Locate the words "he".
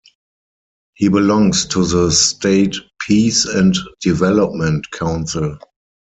0.95-1.09